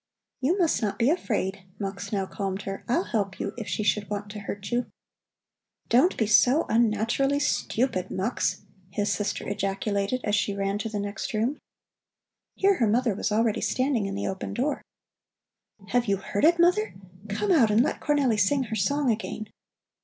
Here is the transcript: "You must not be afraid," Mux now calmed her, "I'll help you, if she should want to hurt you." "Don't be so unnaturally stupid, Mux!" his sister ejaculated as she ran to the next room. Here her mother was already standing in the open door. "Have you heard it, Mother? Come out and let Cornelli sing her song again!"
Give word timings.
"You 0.39 0.57
must 0.57 0.81
not 0.81 0.97
be 0.97 1.11
afraid," 1.11 1.61
Mux 1.77 2.11
now 2.11 2.25
calmed 2.25 2.63
her, 2.63 2.83
"I'll 2.87 3.03
help 3.03 3.39
you, 3.39 3.53
if 3.55 3.67
she 3.67 3.83
should 3.83 4.09
want 4.09 4.31
to 4.31 4.39
hurt 4.39 4.71
you." 4.71 4.87
"Don't 5.89 6.17
be 6.17 6.25
so 6.25 6.65
unnaturally 6.69 7.37
stupid, 7.37 8.09
Mux!" 8.09 8.61
his 8.89 9.11
sister 9.13 9.47
ejaculated 9.47 10.19
as 10.23 10.33
she 10.33 10.55
ran 10.55 10.79
to 10.79 10.89
the 10.89 10.99
next 10.99 11.35
room. 11.35 11.59
Here 12.55 12.77
her 12.77 12.87
mother 12.87 13.13
was 13.13 13.31
already 13.31 13.61
standing 13.61 14.07
in 14.07 14.15
the 14.15 14.25
open 14.25 14.55
door. 14.55 14.81
"Have 15.89 16.07
you 16.07 16.17
heard 16.17 16.45
it, 16.45 16.57
Mother? 16.57 16.95
Come 17.29 17.51
out 17.51 17.69
and 17.69 17.83
let 17.83 18.01
Cornelli 18.01 18.39
sing 18.39 18.63
her 18.63 18.75
song 18.75 19.11
again!" 19.11 19.49